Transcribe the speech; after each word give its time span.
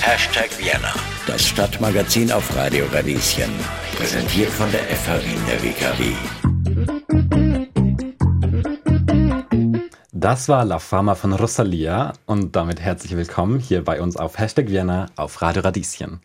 Hashtag 0.00 0.50
Vienna, 0.56 0.94
das 1.26 1.48
Stadtmagazin 1.48 2.30
auf 2.30 2.54
Radio 2.54 2.84
Radieschen. 2.92 3.50
Präsentiert 3.96 4.50
von 4.50 4.70
der 4.70 4.82
FH 4.82 5.18
Wien 5.24 5.40
der 5.48 5.60
WKW. 5.60 6.12
Das 10.12 10.48
war 10.48 10.64
La 10.64 10.78
Fama 10.78 11.16
von 11.16 11.32
Rosalia 11.32 12.12
und 12.26 12.54
damit 12.54 12.80
herzlich 12.80 13.16
willkommen 13.16 13.58
hier 13.58 13.82
bei 13.82 14.00
uns 14.00 14.16
auf 14.16 14.38
Hashtag 14.38 14.68
Vienna 14.68 15.06
auf 15.16 15.42
Radio 15.42 15.62
Radieschen. 15.62 16.20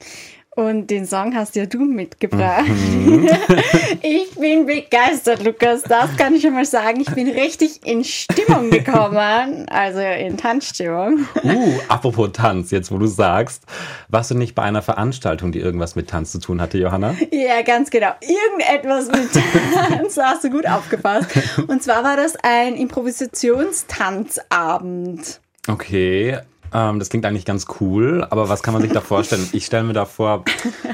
Und 0.56 0.88
den 0.88 1.06
Song 1.06 1.36
hast 1.36 1.56
ja 1.56 1.68
du 1.68 1.78
mitgebracht. 1.80 2.68
Mhm. 2.68 3.30
ich 4.02 4.34
bin 4.36 4.66
begeistert, 4.66 5.44
Lukas. 5.44 5.84
Das 5.84 6.18
kann 6.18 6.34
ich 6.34 6.42
schon 6.42 6.54
mal 6.54 6.66
sagen. 6.66 7.02
Ich 7.02 7.14
bin 7.14 7.30
richtig 7.30 7.86
in 7.86 8.04
Stimmung 8.04 8.72
gekommen. 8.72 9.70
Also 9.70 10.00
in 10.00 10.38
Tanzstimmung. 10.38 11.28
Uh, 11.44 11.78
apropos 11.88 12.32
Tanz, 12.34 12.72
jetzt 12.72 12.92
wo 12.92 12.98
du 12.98 13.06
sagst, 13.06 13.62
warst 14.08 14.32
du 14.32 14.36
nicht 14.36 14.56
bei 14.56 14.64
einer 14.64 14.82
Veranstaltung, 14.82 15.52
die 15.52 15.60
irgendwas 15.60 15.96
mit 15.96 16.10
Tanz 16.10 16.32
zu 16.32 16.40
tun 16.40 16.60
hatte, 16.62 16.80
Johanna? 16.80 17.16
Ja, 17.32 17.62
ganz 17.62 17.92
genau. 17.92 18.14
Irgendetwas 18.20 19.08
mit 19.08 19.32
Tanz. 19.32 20.16
Da 20.16 20.32
hast 20.32 20.44
du 20.44 20.50
gut 20.50 20.68
aufgepasst. 20.68 21.30
Und 21.68 21.84
zwar 21.84 22.04
war 22.04 22.18
das 22.18 22.36
ein 22.42 22.74
Improvisationstanzabend. 22.76 25.42
Okay, 25.68 26.40
ähm, 26.74 27.00
das 27.00 27.10
klingt 27.10 27.26
eigentlich 27.26 27.46
ganz 27.46 27.66
cool, 27.80 28.26
aber 28.30 28.50
was 28.50 28.64
kann 28.64 28.74
man 28.74 28.84
sich 28.84 28.92
da 28.92 29.02
vorstellen? 29.02 29.48
Ich 29.54 29.66
stelle 29.66 29.84
mir 29.84 29.94
da 29.94 30.06
vor, 30.06 30.44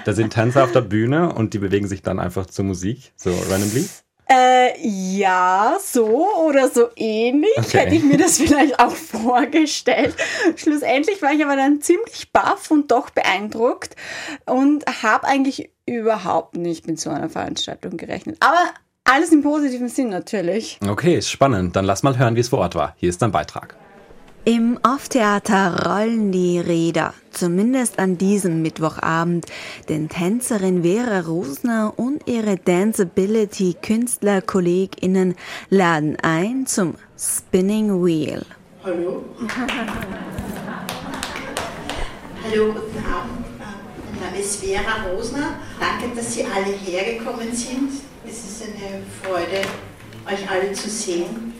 da 0.05 0.13
sind 0.13 0.33
Tänzer 0.33 0.63
auf 0.63 0.71
der 0.71 0.81
Bühne 0.81 1.33
und 1.33 1.53
die 1.53 1.59
bewegen 1.59 1.87
sich 1.87 2.01
dann 2.01 2.19
einfach 2.19 2.45
zur 2.45 2.65
Musik, 2.65 3.11
so 3.15 3.31
randomly. 3.49 3.87
Äh, 4.27 4.71
ja, 4.81 5.77
so 5.79 6.27
oder 6.47 6.69
so 6.69 6.89
ähnlich 6.95 7.51
okay. 7.57 7.79
hätte 7.79 7.95
ich 7.95 8.03
mir 8.03 8.17
das 8.17 8.37
vielleicht 8.37 8.79
auch 8.79 8.91
vorgestellt. 8.91 10.15
Schlussendlich 10.55 11.21
war 11.21 11.31
ich 11.31 11.45
aber 11.45 11.55
dann 11.55 11.81
ziemlich 11.81 12.31
baff 12.31 12.71
und 12.71 12.89
doch 12.89 13.11
beeindruckt 13.11 13.95
und 14.45 14.83
habe 15.03 15.27
eigentlich 15.27 15.69
überhaupt 15.85 16.57
nicht 16.57 16.87
mit 16.87 16.99
so 16.99 17.11
einer 17.11 17.29
Veranstaltung 17.29 17.97
gerechnet. 17.97 18.37
Aber 18.39 18.57
alles 19.03 19.31
im 19.31 19.43
positiven 19.43 19.89
Sinn 19.89 20.09
natürlich. 20.09 20.79
Okay, 20.87 21.15
ist 21.15 21.29
spannend. 21.29 21.75
Dann 21.75 21.85
lass 21.85 22.01
mal 22.01 22.17
hören, 22.17 22.35
wie 22.35 22.39
es 22.39 22.49
vor 22.49 22.59
Ort 22.59 22.73
war. 22.73 22.95
Hier 22.97 23.09
ist 23.09 23.21
dein 23.21 23.31
Beitrag. 23.31 23.75
Im 24.47 24.79
Off-Theater 24.83 25.87
rollen 25.87 26.31
die 26.31 26.59
Räder, 26.59 27.15
zumindest 27.31 27.97
an 27.97 28.19
diesem 28.19 28.61
Mittwochabend, 28.61 29.47
denn 29.89 30.07
Tänzerin 30.07 30.83
Vera 30.83 31.21
Rosner 31.21 31.95
und 31.97 32.27
ihre 32.27 32.55
Danceability-KünstlerkollegInnen 32.57 35.33
laden 35.71 36.17
ein 36.21 36.67
zum 36.67 36.93
Spinning 37.17 38.05
Wheel. 38.05 38.45
Hallo. 38.83 39.25
Hallo, 42.43 42.65
guten 42.67 43.03
Abend. 43.03 43.47
Mein 43.57 44.19
Name 44.29 44.39
ist 44.39 44.63
Vera 44.63 45.09
Rosner. 45.09 45.55
Danke, 45.79 46.15
dass 46.15 46.35
Sie 46.35 46.43
alle 46.43 46.67
hergekommen 46.67 47.51
sind. 47.51 47.93
Es 48.23 48.45
ist 48.45 48.61
eine 48.61 49.01
Freude, 49.23 49.63
euch 50.27 50.47
alle 50.47 50.71
zu 50.73 50.87
sehen. 50.87 51.55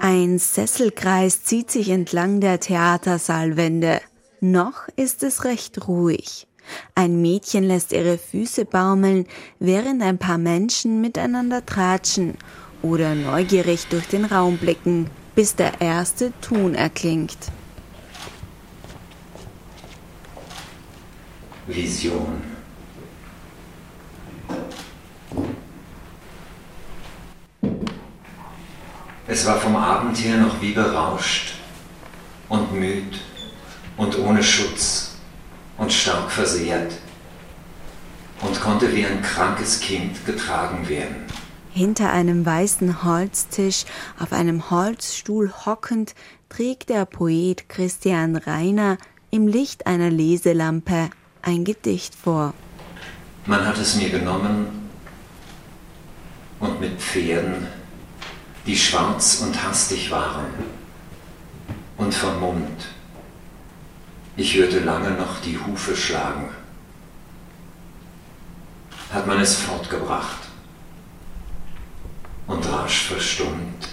Ein 0.00 0.38
Sesselkreis 0.38 1.42
zieht 1.44 1.70
sich 1.70 1.90
entlang 1.90 2.40
der 2.40 2.60
Theatersaalwände. 2.60 4.00
Noch 4.40 4.88
ist 4.96 5.22
es 5.22 5.44
recht 5.44 5.88
ruhig. 5.88 6.46
Ein 6.94 7.20
Mädchen 7.20 7.64
lässt 7.64 7.92
ihre 7.92 8.18
Füße 8.18 8.64
baumeln, 8.64 9.26
während 9.58 10.02
ein 10.02 10.18
paar 10.18 10.38
Menschen 10.38 11.00
miteinander 11.00 11.64
tratschen 11.64 12.36
oder 12.82 13.14
neugierig 13.14 13.86
durch 13.88 14.06
den 14.06 14.24
Raum 14.24 14.58
blicken, 14.58 15.10
bis 15.34 15.56
der 15.56 15.80
erste 15.80 16.32
Ton 16.40 16.74
erklingt. 16.74 17.38
Vision. 21.66 22.53
Es 29.34 29.44
war 29.46 29.58
vom 29.58 29.74
Abend 29.74 30.16
her 30.18 30.36
noch 30.36 30.62
wie 30.62 30.70
berauscht 30.70 31.54
und 32.48 32.72
müd 32.72 33.18
und 33.96 34.16
ohne 34.16 34.44
Schutz 34.44 35.16
und 35.76 35.92
stark 35.92 36.30
versehrt 36.30 36.92
und 38.42 38.60
konnte 38.60 38.94
wie 38.94 39.04
ein 39.04 39.20
krankes 39.22 39.80
Kind 39.80 40.24
getragen 40.24 40.88
werden. 40.88 41.16
Hinter 41.72 42.12
einem 42.12 42.46
weißen 42.46 43.02
Holztisch, 43.02 43.86
auf 44.20 44.32
einem 44.32 44.70
Holzstuhl 44.70 45.52
hockend, 45.66 46.14
trägt 46.48 46.88
der 46.88 47.04
Poet 47.04 47.68
Christian 47.68 48.36
Reiner 48.36 48.98
im 49.32 49.48
Licht 49.48 49.88
einer 49.88 50.10
Leselampe 50.10 51.10
ein 51.42 51.64
Gedicht 51.64 52.14
vor. 52.14 52.54
Man 53.46 53.66
hat 53.66 53.78
es 53.78 53.96
mir 53.96 54.10
genommen 54.10 54.88
und 56.60 56.80
mit 56.80 57.00
Pferden 57.00 57.66
die 58.66 58.76
schwarz 58.76 59.40
und 59.40 59.62
hastig 59.62 60.10
waren 60.10 60.46
und 61.96 62.14
vermummt. 62.14 62.86
Ich 64.36 64.54
hörte 64.56 64.80
lange 64.80 65.10
noch 65.10 65.40
die 65.40 65.58
Hufe 65.58 65.96
schlagen. 65.96 66.50
Hat 69.12 69.26
man 69.26 69.40
es 69.40 69.54
fortgebracht 69.56 70.48
und 72.46 72.66
rasch 72.72 73.06
verstummt, 73.06 73.88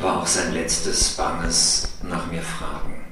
war 0.00 0.20
auch 0.20 0.26
sein 0.26 0.52
letztes 0.52 1.10
banges 1.16 1.88
nach 2.02 2.26
mir 2.26 2.42
Fragen. 2.42 3.04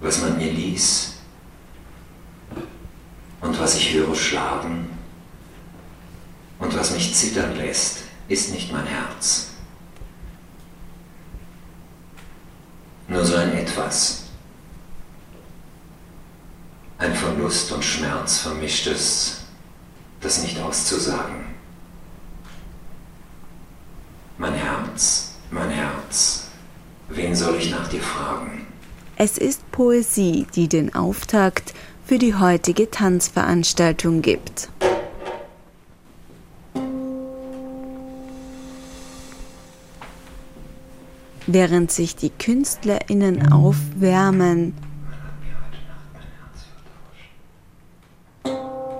Was 0.00 0.20
man 0.20 0.36
mir 0.36 0.52
ließ, 0.52 1.15
und 3.46 3.60
was 3.60 3.76
ich 3.76 3.94
höre 3.94 4.14
schlagen 4.14 4.90
und 6.58 6.76
was 6.76 6.90
mich 6.90 7.14
zittern 7.14 7.56
lässt, 7.56 7.98
ist 8.26 8.52
nicht 8.52 8.72
mein 8.72 8.86
Herz. 8.86 9.50
Nur 13.06 13.24
so 13.24 13.36
ein 13.36 13.52
etwas. 13.56 14.24
Ein 16.98 17.14
Verlust 17.14 17.70
und 17.70 17.84
Schmerz 17.84 18.38
vermischtes, 18.38 19.42
das 20.20 20.42
nicht 20.42 20.58
auszusagen. 20.58 21.44
Mein 24.38 24.54
Herz, 24.54 25.34
mein 25.52 25.70
Herz, 25.70 26.46
wen 27.08 27.36
soll 27.36 27.56
ich 27.56 27.70
nach 27.70 27.86
dir 27.88 28.02
fragen? 28.02 28.66
Es 29.18 29.38
ist 29.38 29.70
Poesie, 29.70 30.46
die 30.54 30.68
den 30.68 30.94
Auftakt 30.94 31.75
für 32.06 32.18
die 32.18 32.36
heutige 32.36 32.88
Tanzveranstaltung 32.88 34.22
gibt. 34.22 34.68
Während 41.48 41.90
sich 41.90 42.14
die 42.14 42.30
Künstlerinnen 42.30 43.52
aufwärmen, 43.52 44.74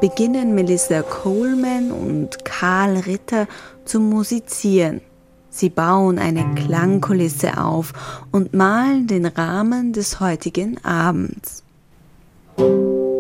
beginnen 0.00 0.56
Melissa 0.56 1.02
Coleman 1.02 1.92
und 1.92 2.44
Karl 2.44 2.96
Ritter 2.98 3.46
zu 3.84 4.00
musizieren. 4.00 5.00
Sie 5.48 5.70
bauen 5.70 6.18
eine 6.18 6.44
Klangkulisse 6.54 7.58
auf 7.58 7.92
und 8.32 8.52
malen 8.52 9.06
den 9.06 9.26
Rahmen 9.26 9.92
des 9.92 10.18
heutigen 10.18 10.84
Abends. 10.84 11.65
Thank 12.56 12.68
you. 12.70 13.15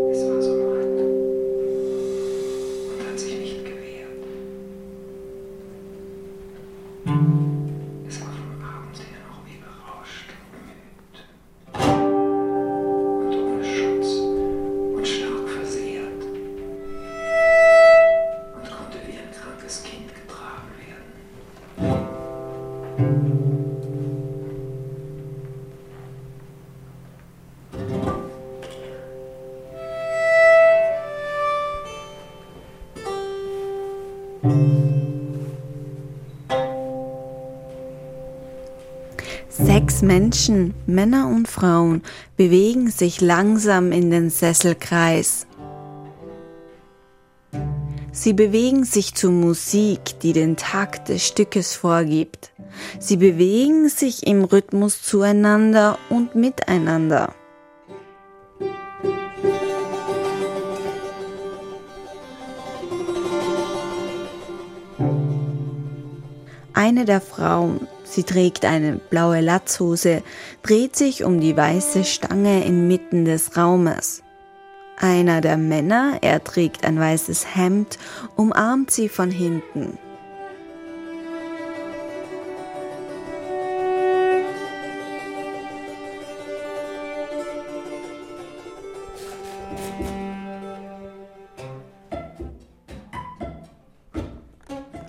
Sechs 39.96 40.06
Menschen, 40.06 40.74
Männer 40.86 41.26
und 41.26 41.48
Frauen, 41.48 42.02
bewegen 42.36 42.90
sich 42.90 43.22
langsam 43.22 43.92
in 43.92 44.10
den 44.10 44.28
Sesselkreis. 44.28 45.46
Sie 48.12 48.34
bewegen 48.34 48.84
sich 48.84 49.14
zu 49.14 49.30
Musik, 49.30 50.20
die 50.20 50.34
den 50.34 50.58
Takt 50.58 51.08
des 51.08 51.26
Stückes 51.26 51.74
vorgibt. 51.74 52.50
Sie 52.98 53.16
bewegen 53.16 53.88
sich 53.88 54.26
im 54.26 54.44
Rhythmus 54.44 55.00
zueinander 55.00 55.98
und 56.10 56.34
miteinander. 56.34 57.32
Eine 66.74 67.06
der 67.06 67.22
Frauen, 67.22 67.88
sie 68.06 68.22
trägt 68.22 68.64
eine 68.64 68.96
blaue 68.96 69.40
Latzhose, 69.40 70.22
dreht 70.62 70.96
sich 70.96 71.24
um 71.24 71.40
die 71.40 71.56
weiße 71.56 72.04
Stange 72.04 72.64
inmitten 72.64 73.24
des 73.24 73.56
Raumes. 73.56 74.22
Einer 74.98 75.42
der 75.42 75.58
Männer, 75.58 76.18
er 76.22 76.42
trägt 76.42 76.86
ein 76.86 76.98
weißes 76.98 77.54
Hemd, 77.54 77.98
umarmt 78.34 78.90
sie 78.90 79.10
von 79.10 79.30
hinten. 79.30 79.98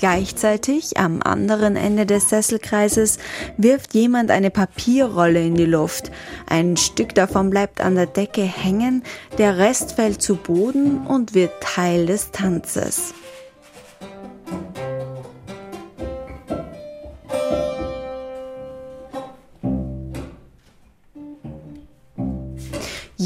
Gleichzeitig 0.07 0.95
am 0.97 1.21
anderen 1.21 1.75
Ende 1.75 2.05
des 2.05 2.29
Sesselkreises 2.29 3.17
wirft 3.57 3.93
jemand 3.93 4.31
eine 4.31 4.49
Papierrolle 4.49 5.45
in 5.45 5.55
die 5.55 5.65
Luft. 5.65 6.11
Ein 6.49 6.77
Stück 6.77 7.13
davon 7.13 7.49
bleibt 7.49 7.81
an 7.81 7.95
der 7.95 8.05
Decke 8.05 8.43
hängen, 8.43 9.03
der 9.37 9.57
Rest 9.57 9.95
fällt 9.95 10.21
zu 10.21 10.37
Boden 10.37 11.05
und 11.05 11.33
wird 11.33 11.51
Teil 11.59 12.05
des 12.05 12.31
Tanzes. 12.31 13.13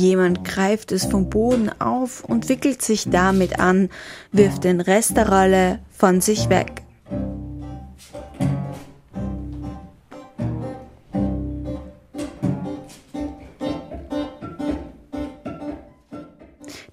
Jemand 0.01 0.43
greift 0.43 0.91
es 0.91 1.05
vom 1.05 1.29
Boden 1.29 1.69
auf 1.79 2.23
und 2.23 2.49
wickelt 2.49 2.81
sich 2.81 3.11
damit 3.11 3.59
an, 3.59 3.87
wirft 4.31 4.63
den 4.63 4.81
Rest 4.81 5.15
der 5.15 5.29
Rolle 5.29 5.77
von 5.91 6.21
sich 6.21 6.49
weg. 6.49 6.81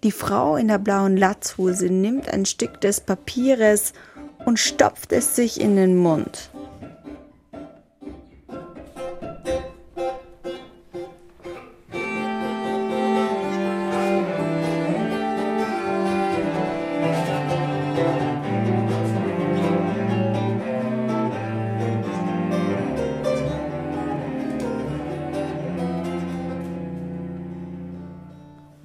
Die 0.03 0.13
Frau 0.13 0.57
in 0.57 0.69
der 0.69 0.79
blauen 0.79 1.17
Latzhose 1.17 1.87
nimmt 1.87 2.31
ein 2.31 2.45
Stück 2.45 2.79
des 2.83 3.01
Papieres 3.01 3.95
und 4.45 4.59
stopft 4.59 5.13
es 5.13 5.35
sich 5.35 5.59
in 5.59 5.77
den 5.77 5.97
Mund. 5.97 6.51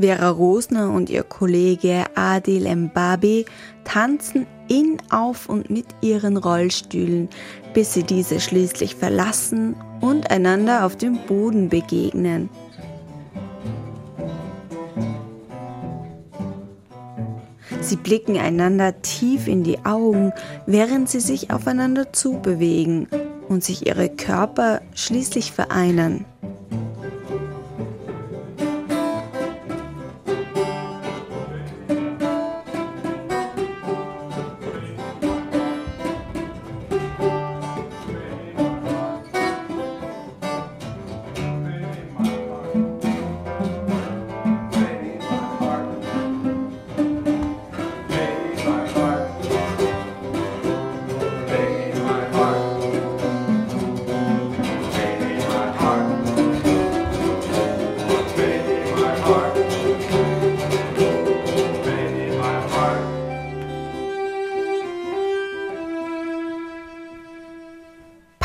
Vera 0.04 0.32
Rosner 0.32 0.92
und 0.92 1.10
ihr 1.10 1.24
Kollege 1.24 2.04
Adil 2.16 2.68
Mbabi 2.76 3.46
tanzen 3.86 4.46
in, 4.68 4.98
auf 5.12 5.48
und 5.48 5.70
mit 5.70 5.86
ihren 6.02 6.36
Rollstühlen, 6.36 7.30
bis 7.74 7.94
sie 7.94 8.04
diese 8.04 8.42
schließlich 8.42 8.98
verlassen 8.98 9.78
und 10.02 10.30
einander 10.30 10.86
auf 10.86 10.98
dem 10.98 11.20
Boden 11.26 11.70
begegnen. 11.70 12.50
Sie 17.80 17.96
blicken 17.96 18.38
einander 18.38 19.02
tief 19.04 19.48
in 19.48 19.64
die 19.64 19.86
Augen, 19.86 20.34
während 20.66 21.08
sie 21.08 21.22
sich 21.22 21.50
aufeinander 21.50 22.12
zubewegen 22.12 23.08
und 23.48 23.64
sich 23.64 23.88
ihre 23.88 24.10
Körper 24.10 24.82
schließlich 24.96 25.54
vereinen. 25.54 26.26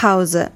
Pause. 0.09 0.51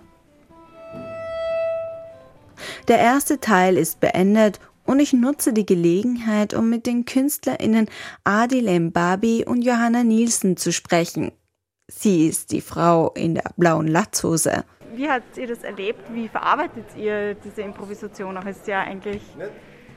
Der 2.88 2.98
erste 2.98 3.38
Teil 3.38 3.76
ist 3.76 4.00
beendet 4.00 4.60
und 4.86 4.98
ich 4.98 5.12
nutze 5.12 5.52
die 5.52 5.66
Gelegenheit, 5.66 6.54
um 6.54 6.70
mit 6.70 6.86
den 6.86 7.04
KünstlerInnen 7.04 7.90
Adil 8.24 8.80
Mbabi 8.80 9.44
und 9.44 9.60
Johanna 9.60 10.04
Nielsen 10.04 10.56
zu 10.56 10.72
sprechen. 10.72 11.32
Sie 11.86 12.28
ist 12.28 12.50
die 12.52 12.62
Frau 12.62 13.12
in 13.12 13.34
der 13.34 13.50
blauen 13.58 13.88
Latzhose. 13.88 14.64
Wie 14.94 15.10
habt 15.10 15.36
ihr 15.36 15.48
das 15.48 15.64
erlebt? 15.64 16.00
Wie 16.14 16.28
verarbeitet 16.28 16.86
ihr 16.96 17.34
diese 17.34 17.60
Improvisation? 17.60 18.38
Auch 18.38 18.46
ist 18.46 18.66
ja 18.66 18.80
eigentlich 18.80 19.20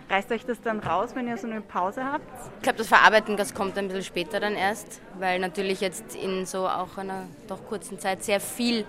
Reißt 0.07 0.31
euch 0.31 0.45
das 0.45 0.61
dann 0.61 0.79
raus, 0.81 1.11
wenn 1.15 1.27
ihr 1.27 1.35
so 1.35 1.47
eine 1.47 1.61
Pause 1.61 2.05
habt? 2.05 2.29
Ich 2.57 2.61
glaube, 2.61 2.77
das 2.77 2.87
Verarbeiten, 2.87 3.37
das 3.37 3.55
kommt 3.55 3.75
ein 3.77 3.87
bisschen 3.87 4.03
später 4.03 4.39
dann 4.39 4.53
erst, 4.53 5.01
weil 5.17 5.39
natürlich 5.39 5.81
jetzt 5.81 6.15
in 6.15 6.45
so 6.45 6.67
auch 6.67 6.99
einer 6.99 7.25
doch 7.47 7.65
kurzen 7.65 7.97
Zeit 7.97 8.23
sehr 8.23 8.39
viel 8.39 8.85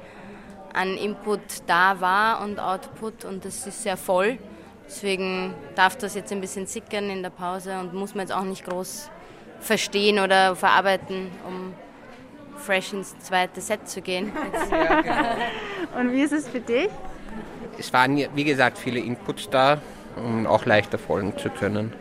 an 0.76 0.96
Input 0.96 1.40
da 1.67 2.01
war 2.01 2.43
und 2.43 2.60
Output 2.60 3.24
und 3.24 3.44
das 3.44 3.67
ist 3.67 3.82
sehr 3.82 3.96
voll. 3.96 4.39
Deswegen 4.86 5.55
darf 5.74 5.96
das 5.96 6.15
jetzt 6.15 6.31
ein 6.32 6.41
bisschen 6.41 6.67
sickern 6.67 7.10
in 7.10 7.22
der 7.22 7.31
Pause 7.31 7.81
und 7.81 7.94
muss 7.94 8.15
man 8.15 8.27
jetzt 8.27 8.36
auch 8.36 8.44
nicht 8.44 8.65
groß 8.65 9.10
verstehen 9.58 10.19
oder 10.19 10.55
verarbeiten, 10.55 11.31
um 11.48 11.74
fresh 12.58 12.93
ins 12.93 13.19
zweite 13.19 13.60
Set 13.60 13.89
zu 13.89 14.03
gehen. 14.03 14.32
und 15.98 16.12
wie 16.12 16.20
ist 16.20 16.32
es 16.32 16.46
für 16.46 16.60
dich? 16.60 16.89
Es 17.79 17.93
waren, 17.93 18.17
wie 18.34 18.44
gesagt, 18.44 18.79
viele 18.79 19.01
Inputs 19.01 19.48
da, 19.51 19.81
um 20.17 20.46
auch 20.46 20.67
leichter 20.67 20.98
folgen 20.98 21.36
zu 21.36 21.48
können 21.48 21.93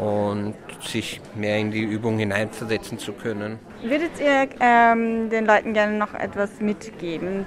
und 0.00 0.54
sich 0.80 1.20
mehr 1.34 1.58
in 1.58 1.70
die 1.70 1.82
Übung 1.82 2.18
hineinversetzen 2.18 2.98
zu 2.98 3.12
können. 3.12 3.58
Würdet 3.82 4.18
ihr 4.18 4.48
ähm, 4.60 5.30
den 5.30 5.46
Leuten 5.46 5.74
gerne 5.74 5.96
noch 5.96 6.14
etwas 6.14 6.60
mitgeben? 6.60 7.46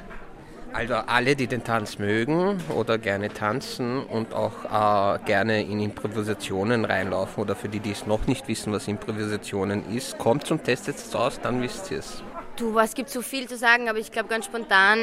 Also 0.76 0.96
alle, 0.96 1.38
die 1.38 1.48
den 1.48 1.64
Tanz 1.64 2.00
mögen 2.00 2.62
oder 2.76 2.98
gerne 2.98 3.30
tanzen 3.30 4.04
und 4.04 4.34
auch 4.34 4.66
äh, 4.66 5.20
gerne 5.24 5.64
in 5.64 5.80
Improvisationen 5.80 6.84
reinlaufen 6.84 7.42
oder 7.42 7.56
für 7.56 7.70
die, 7.70 7.80
die 7.80 7.92
es 7.92 8.06
noch 8.06 8.28
nicht 8.28 8.50
wissen, 8.50 8.74
was 8.74 8.90
Improvisationen 8.90 9.90
ist, 9.96 10.18
kommt 10.18 10.46
zum 10.46 10.62
Test 10.62 10.88
jetzt 10.88 11.16
aus, 11.16 11.40
dann 11.40 11.62
wisst 11.62 11.92
ihr 11.92 12.00
es. 12.00 12.22
Du, 12.58 12.78
es 12.78 12.94
gibt 12.94 13.10
so 13.10 13.22
viel 13.22 13.48
zu 13.48 13.56
sagen, 13.56 13.88
aber 13.88 14.00
ich 14.00 14.12
glaube 14.12 14.28
ganz 14.28 14.46
spontan, 14.46 15.00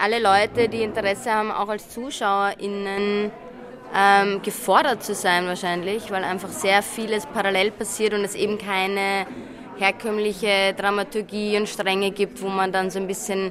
alle 0.00 0.20
Leute, 0.20 0.68
die 0.68 0.84
Interesse 0.84 1.32
haben, 1.32 1.50
auch 1.50 1.68
als 1.68 1.90
ZuschauerInnen 1.90 3.32
ähm, 3.92 4.42
gefordert 4.42 5.02
zu 5.02 5.16
sein 5.16 5.46
wahrscheinlich, 5.46 6.12
weil 6.12 6.22
einfach 6.22 6.50
sehr 6.50 6.84
vieles 6.84 7.26
parallel 7.26 7.72
passiert 7.72 8.14
und 8.14 8.22
es 8.24 8.36
eben 8.36 8.56
keine 8.56 9.26
herkömmliche 9.78 10.74
Dramaturgie 10.76 11.56
und 11.56 11.68
Stränge 11.68 12.12
gibt, 12.12 12.40
wo 12.40 12.46
man 12.46 12.70
dann 12.70 12.90
so 12.90 13.00
ein 13.00 13.08
bisschen 13.08 13.50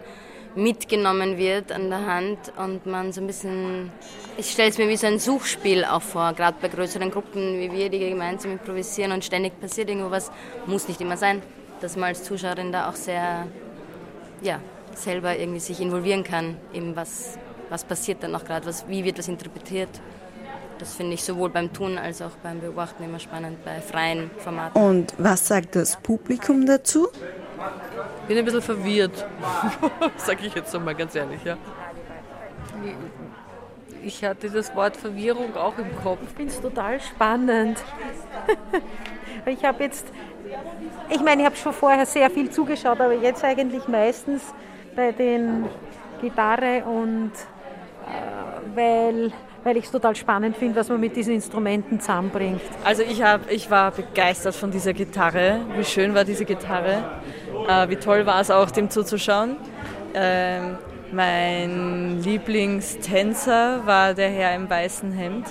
mitgenommen 0.55 1.37
wird 1.37 1.71
an 1.71 1.89
der 1.89 2.05
Hand 2.05 2.39
und 2.57 2.85
man 2.85 3.11
so 3.11 3.21
ein 3.21 3.27
bisschen, 3.27 3.91
ich 4.37 4.51
stelle 4.51 4.69
es 4.69 4.77
mir 4.77 4.87
wie 4.87 4.97
so 4.97 5.07
ein 5.07 5.19
Suchspiel 5.19 5.83
auch 5.85 6.01
vor, 6.01 6.33
gerade 6.33 6.57
bei 6.61 6.69
größeren 6.69 7.11
Gruppen 7.11 7.59
wie 7.59 7.71
wir, 7.71 7.89
die 7.89 7.99
gemeinsam 7.99 8.51
improvisieren 8.51 9.11
und 9.11 9.23
ständig 9.23 9.59
passiert 9.59 9.89
irgendwo 9.89 10.11
was, 10.11 10.31
muss 10.65 10.87
nicht 10.87 11.01
immer 11.01 11.17
sein, 11.17 11.41
dass 11.81 11.95
man 11.95 12.05
als 12.05 12.23
Zuschauerin 12.23 12.71
da 12.71 12.89
auch 12.89 12.95
sehr, 12.95 13.47
ja, 14.41 14.59
selber 14.93 15.37
irgendwie 15.37 15.59
sich 15.59 15.81
involvieren 15.81 16.23
kann, 16.23 16.57
eben 16.73 16.95
was, 16.95 17.37
was 17.69 17.83
passiert 17.83 18.23
dann 18.23 18.33
auch 18.35 18.45
gerade, 18.45 18.65
wie 18.87 19.03
wird 19.03 19.19
was 19.19 19.27
interpretiert. 19.27 19.89
das 20.79 20.93
finde 20.93 21.13
ich 21.13 21.23
sowohl 21.23 21.49
beim 21.49 21.71
Tun 21.73 21.97
als 21.97 22.21
auch 22.21 22.31
beim 22.43 22.59
Beobachten 22.59 23.03
immer 23.03 23.19
spannend 23.19 23.63
bei 23.65 23.81
freien 23.81 24.31
Formaten. 24.37 24.81
Und 24.81 25.13
was 25.17 25.47
sagt 25.47 25.75
das 25.75 25.97
Publikum 25.97 26.65
dazu? 26.65 27.07
Ich 28.21 28.27
bin 28.27 28.37
ein 28.37 28.45
bisschen 28.45 28.61
verwirrt, 28.61 29.25
sage 30.17 30.45
ich 30.45 30.55
jetzt 30.55 30.73
nochmal 30.73 30.95
ganz 30.95 31.15
ehrlich, 31.15 31.43
ja. 31.43 31.57
Ich 34.03 34.23
hatte 34.23 34.49
das 34.49 34.75
Wort 34.75 34.97
Verwirrung 34.97 35.55
auch 35.55 35.77
im 35.77 35.95
Kopf. 36.03 36.19
Ich 36.23 36.35
finde 36.35 36.53
es 36.53 36.61
total 36.61 36.99
spannend. 36.99 37.83
ich 39.45 39.63
habe 39.63 39.83
jetzt, 39.83 40.07
ich 41.09 41.21
meine, 41.21 41.41
ich 41.41 41.45
habe 41.45 41.55
schon 41.55 41.73
vorher 41.73 42.05
sehr 42.05 42.29
viel 42.29 42.49
zugeschaut, 42.49 42.99
aber 42.99 43.13
jetzt 43.13 43.43
eigentlich 43.43 43.87
meistens 43.87 44.43
bei 44.95 45.11
den 45.11 45.65
Gitarre 46.21 46.83
und 46.85 47.31
äh, 48.07 48.75
weil 48.75 49.31
weil 49.65 49.77
ich 49.77 49.85
es 49.85 49.91
total 49.91 50.15
spannend 50.15 50.55
finde, 50.55 50.79
was 50.79 50.89
man 50.89 50.99
mit 50.99 51.15
diesen 51.15 51.33
Instrumenten 51.33 51.99
zusammenbringt. 51.99 52.61
Also 52.83 53.01
ich, 53.01 53.23
hab, 53.23 53.51
ich 53.51 53.69
war 53.71 53.89
begeistert 53.89 54.53
von 54.53 54.69
dieser 54.69 54.93
Gitarre. 54.93 55.61
Wie 55.75 55.83
schön 55.83 56.13
war 56.13 56.23
diese 56.23 56.45
Gitarre. 56.45 57.03
Äh, 57.67 57.89
wie 57.89 57.95
toll 57.95 58.25
war 58.25 58.41
es 58.41 58.51
auch, 58.51 58.71
dem 58.71 58.89
zuzuschauen. 58.89 59.57
Ähm, 60.13 60.77
mein 61.11 62.21
Lieblingstänzer 62.21 63.85
war 63.85 64.13
der 64.13 64.29
Herr 64.29 64.55
im 64.55 64.69
weißen 64.69 65.11
Hemd, 65.11 65.47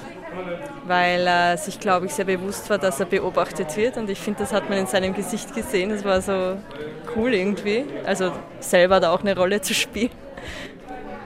weil 0.87 1.27
er 1.27 1.57
sich, 1.57 1.81
glaube 1.81 2.07
ich, 2.07 2.15
sehr 2.15 2.25
bewusst 2.25 2.69
war, 2.71 2.79
dass 2.79 3.01
er 3.01 3.07
beobachtet 3.07 3.77
wird. 3.77 3.97
Und 3.97 4.11
ich 4.11 4.19
finde, 4.21 4.41
das 4.41 4.53
hat 4.53 4.69
man 4.69 4.79
in 4.79 4.87
seinem 4.87 5.15
Gesicht 5.15 5.55
gesehen. 5.55 5.91
Das 5.91 6.05
war 6.05 6.21
so 6.21 6.57
cool 7.17 7.35
irgendwie. 7.35 7.85
Also 8.05 8.33
selber 8.61 9.01
da 9.01 9.11
auch 9.11 9.21
eine 9.21 9.37
Rolle 9.37 9.61
zu 9.61 9.75
spielen. 9.75 10.11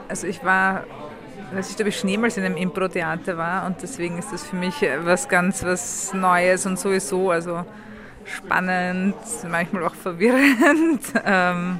Also 0.07 0.27
ich 0.27 0.43
war 0.43 0.85
als 1.55 1.69
ich 1.71 1.75
glaube 1.75 1.89
ich 1.89 1.97
Schneemals 1.97 2.37
in 2.37 2.43
einem 2.43 2.57
Impro-Theater 2.57 3.37
war 3.37 3.65
und 3.65 3.81
deswegen 3.81 4.19
ist 4.19 4.31
das 4.31 4.43
für 4.43 4.55
mich 4.55 4.75
was 5.03 5.27
ganz 5.27 5.63
was 5.63 6.13
Neues 6.13 6.65
und 6.65 6.77
sowieso, 6.77 7.31
also 7.31 7.65
spannend, 8.29 9.15
manchmal 9.49 9.83
auch 9.83 9.95
verwirrend. 9.95 11.01
ähm, 11.25 11.79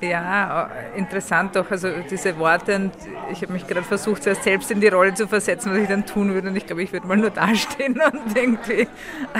ja, 0.00 0.70
interessant 0.94 1.56
auch, 1.56 1.68
also 1.70 1.88
diese 2.08 2.38
Worte 2.38 2.76
und 2.76 2.92
ich 3.32 3.42
habe 3.42 3.52
mich 3.52 3.66
gerade 3.66 3.82
versucht, 3.82 4.22
zuerst 4.22 4.44
selbst 4.44 4.70
in 4.70 4.80
die 4.80 4.88
Rolle 4.88 5.12
zu 5.14 5.26
versetzen, 5.26 5.72
was 5.72 5.78
ich 5.78 5.88
dann 5.88 6.06
tun 6.06 6.32
würde 6.34 6.48
und 6.48 6.56
ich 6.56 6.66
glaube, 6.66 6.82
ich 6.82 6.92
würde 6.92 7.06
mal 7.06 7.16
nur 7.16 7.30
dastehen 7.30 8.00
und 8.12 8.36
irgendwie 8.36 8.86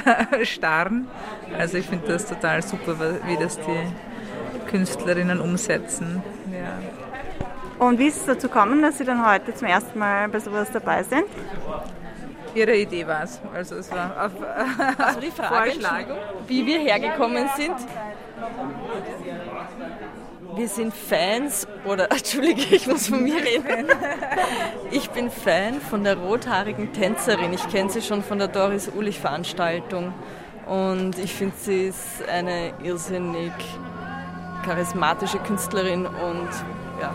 äh, 0.04 0.44
starren. 0.44 1.06
Also 1.56 1.78
ich 1.78 1.86
finde 1.86 2.08
das 2.08 2.26
total 2.26 2.62
super, 2.62 2.96
wie 3.26 3.36
das 3.36 3.58
die 3.58 4.68
Künstlerinnen 4.68 5.40
umsetzen. 5.40 6.22
Ja. 6.52 7.84
Und 7.84 8.00
wie 8.00 8.08
ist 8.08 8.16
es 8.16 8.26
dazu 8.26 8.48
gekommen, 8.48 8.82
dass 8.82 8.98
Sie 8.98 9.04
dann 9.04 9.24
heute 9.24 9.54
zum 9.54 9.68
ersten 9.68 9.98
Mal 9.98 10.28
bei 10.28 10.40
sowas 10.40 10.68
dabei 10.72 11.04
sind? 11.04 11.26
Ihre 12.54 12.76
Idee 12.76 13.06
war 13.06 13.22
es. 13.22 13.40
Also 13.54 13.76
es 13.76 13.90
war 13.90 14.26
auf 14.26 14.32
also 14.98 15.20
die 15.20 15.30
Frage, 15.30 15.72
wie 16.46 16.66
wir 16.66 16.80
hergekommen 16.80 17.48
sind. 17.56 17.76
Wir 20.56 20.68
sind 20.68 20.94
Fans, 20.94 21.68
oder 21.84 22.04
Entschuldige, 22.10 22.74
ich 22.74 22.86
muss 22.86 23.08
von 23.08 23.22
mir 23.22 23.36
reden. 23.36 23.86
Ich 24.90 25.10
bin 25.10 25.30
Fan 25.30 25.80
von 25.80 26.04
der 26.04 26.16
rothaarigen 26.16 26.92
Tänzerin. 26.92 27.52
Ich 27.52 27.68
kenne 27.68 27.90
sie 27.90 28.02
schon 28.02 28.22
von 28.22 28.38
der 28.38 28.48
Doris 28.48 28.88
Ulich 28.88 29.20
Veranstaltung. 29.20 30.12
Und 30.66 31.18
ich 31.18 31.32
finde, 31.32 31.54
sie 31.56 31.86
ist 31.86 32.28
eine 32.28 32.72
irrsinnig 32.82 33.52
charismatische 34.64 35.38
Künstlerin 35.38 36.06
und 36.06 36.48
ja, 37.00 37.12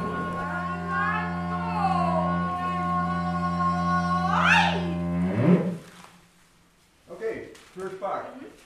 First 7.76 8.00
part. 8.00 8.26
Mm 8.36 8.40
-hmm. 8.40 8.64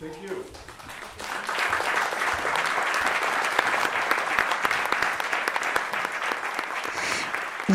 Thank 0.00 0.22
you. 0.22 0.44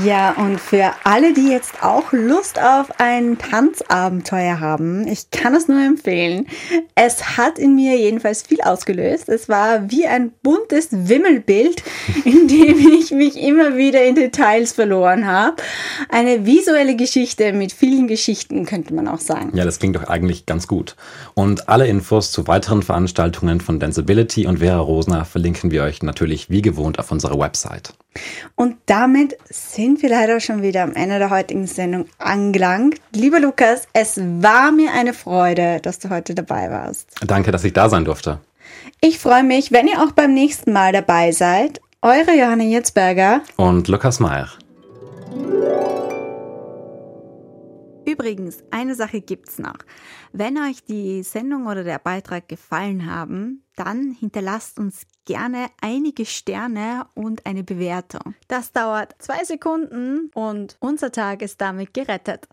Ja, 0.04 0.32
und 0.34 0.60
für 0.60 0.92
alle, 1.04 1.34
die 1.34 1.50
jetzt 1.50 1.82
auch 1.82 2.12
Lust 2.12 2.60
auf 2.60 3.00
ein 3.00 3.38
Tanzabenteuer 3.38 4.60
haben, 4.60 5.08
ich 5.08 5.32
kann 5.32 5.56
es 5.56 5.68
nur 5.68 5.82
empfehlen. 5.82 6.48
Es 6.96 7.38
hat 7.38 7.58
in 7.58 7.76
mir 7.76 7.98
jedenfalls 7.98 8.44
viel 8.44 8.62
ausgelöst. 8.62 9.30
Es 9.30 9.48
war 9.48 9.90
wie 9.90 10.06
ein 10.06 10.32
buntes 10.44 10.90
Wimmelbild, 10.92 11.84
in 12.26 12.48
dem 12.48 12.80
ich 13.00 13.12
mich 13.12 13.38
immer 13.38 13.78
wieder 13.78 14.04
in 14.04 14.16
Details 14.16 14.74
verloren 14.74 15.26
habe. 15.26 15.56
Eine 16.10 16.46
visuelle 16.46 16.96
Geschichte 16.96 17.54
mit 17.54 17.72
vielen 17.72 18.08
Geschichten, 18.08 18.66
könnte 18.66 18.94
man 18.94 19.08
auch 19.08 19.20
sagen. 19.20 19.52
Ja, 19.56 19.66
das 19.66 19.80
klingt 19.80 19.96
doch 19.96 20.06
eigentlich 20.06 20.46
ganz 20.46 20.68
gut. 20.68 20.96
Und 21.34 21.70
alle 21.70 21.88
Infos 21.88 22.32
zu 22.32 22.48
weiteren 22.48 22.84
Veranstaltungen 22.84 23.62
von 23.62 23.80
Danceability 23.80 24.48
und 24.48 24.60
Vera 24.60 24.80
Rosner 24.80 25.26
verlinken 25.26 25.72
wir 25.72 25.84
euch 25.84 26.04
natürlich 26.04 26.50
wie 26.50 26.62
gewohnt 26.62 27.00
auf 27.00 27.12
unserer 27.12 27.40
Website. 27.40 27.94
Und 28.56 28.78
damit 28.86 29.38
sind 29.50 29.87
wir 29.96 30.10
leider 30.10 30.40
schon 30.40 30.62
wieder 30.62 30.84
am 30.84 30.94
Ende 30.94 31.20
der 31.20 31.30
heutigen 31.30 31.66
Sendung 31.68 32.06
angelangt. 32.18 33.00
Lieber 33.14 33.40
Lukas, 33.40 33.88
es 33.94 34.18
war 34.18 34.72
mir 34.72 34.92
eine 34.92 35.14
Freude, 35.14 35.80
dass 35.82 36.00
du 36.00 36.10
heute 36.10 36.36
dabei 36.36 36.70
warst. 36.70 37.10
Danke, 37.26 37.52
dass 37.52 37.64
ich 37.64 37.74
da 37.74 37.90
sein 37.90 38.06
durfte. 38.06 38.40
Ich 39.00 39.20
freue 39.20 39.44
mich, 39.44 39.72
wenn 39.72 39.88
ihr 39.88 40.02
auch 40.02 40.12
beim 40.12 40.34
nächsten 40.34 40.74
Mal 40.74 40.92
dabei 40.92 41.32
seid. 41.32 41.82
Eure 42.02 42.38
Johanna 42.38 42.66
Jetzberger 42.66 43.42
und 43.56 43.88
Lukas 43.88 44.20
Meyer. 44.20 44.50
Übrigens, 48.08 48.64
eine 48.72 48.96
Sache 48.96 49.20
gibt's 49.20 49.60
noch. 49.60 49.80
Wenn 50.32 50.58
euch 50.58 50.82
die 50.86 51.24
Sendung 51.24 51.68
oder 51.68 51.84
der 51.84 52.00
Beitrag 52.00 52.48
gefallen 52.48 53.12
haben, 53.12 53.66
dann 53.76 54.14
hinterlasst 54.18 54.80
uns 54.80 55.02
gerne 55.26 55.68
einige 55.82 56.26
Sterne 56.26 57.06
und 57.16 57.46
eine 57.46 57.66
Bewertung. 57.66 58.34
Das 58.48 58.72
dauert 58.72 59.16
zwei 59.20 59.44
Sekunden 59.44 60.32
und 60.34 60.78
unser 60.80 61.12
Tag 61.12 61.42
ist 61.42 61.60
damit 61.60 61.94
gerettet. 61.94 62.48